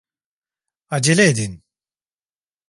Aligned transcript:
Acele 0.89 1.23
edin! 1.23 1.63